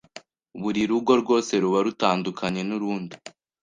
[0.61, 3.15] Buri rugo rwose ruba rutandukanye n’urundi